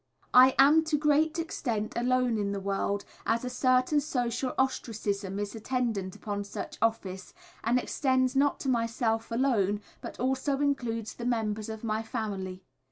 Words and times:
I 0.33 0.55
am 0.57 0.83
to 0.85 0.95
a 0.95 0.99
great 0.99 1.37
extent 1.37 1.93
alone 1.95 2.39
in 2.39 2.53
the 2.53 2.59
world, 2.59 3.05
as 3.27 3.45
a 3.45 3.51
certain 3.51 3.99
social 3.99 4.55
ostracism 4.57 5.37
is 5.37 5.53
attendant 5.53 6.15
upon 6.15 6.43
such 6.43 6.79
office, 6.81 7.35
and 7.63 7.77
extends, 7.77 8.35
not 8.35 8.59
to 8.61 8.67
myself 8.69 9.29
alone, 9.31 9.79
but 10.01 10.19
also 10.19 10.59
includes 10.59 11.13
the 11.13 11.25
members 11.25 11.69
of 11.69 11.83
my 11.83 12.01
family. 12.01 12.63